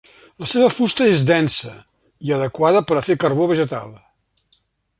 [0.43, 1.73] La seva fusta és densa
[2.29, 3.93] i adequada per a fer carbó vegetal.